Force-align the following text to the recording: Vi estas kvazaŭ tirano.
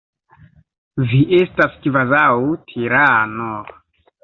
Vi 1.11 1.19
estas 1.41 1.77
kvazaŭ 1.85 2.25
tirano. 2.73 3.55